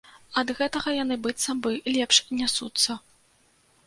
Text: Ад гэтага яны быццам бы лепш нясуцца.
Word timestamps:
Ад 0.41 0.51
гэтага 0.59 0.93
яны 1.03 1.17
быццам 1.27 1.59
бы 1.67 1.73
лепш 1.97 2.21
нясуцца. 2.39 2.97